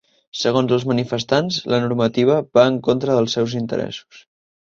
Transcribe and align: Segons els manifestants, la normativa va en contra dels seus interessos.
Segons 0.43 0.71
els 0.77 0.85
manifestants, 0.91 1.59
la 1.73 1.79
normativa 1.83 2.37
va 2.59 2.65
en 2.71 2.79
contra 2.89 3.17
dels 3.19 3.39
seus 3.39 3.57
interessos. 3.63 4.27